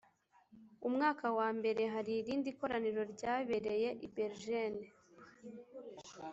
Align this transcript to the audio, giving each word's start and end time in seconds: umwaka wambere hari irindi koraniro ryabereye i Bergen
umwaka 0.87 1.25
wambere 1.37 1.81
hari 1.93 2.11
irindi 2.21 2.49
koraniro 2.59 3.01
ryabereye 3.13 3.89
i 4.05 4.07
Bergen 4.15 4.73